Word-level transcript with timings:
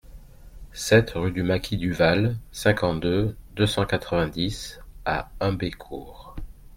sept 0.73 1.11
rue 1.11 1.31
du 1.31 1.43
Maquis 1.43 1.77
du 1.77 1.91
Val, 1.91 2.35
cinquante-deux, 2.51 3.37
deux 3.55 3.67
cent 3.67 3.85
quatre-vingt-dix 3.85 4.79
à 5.05 5.29
Humbécourt 5.39 6.35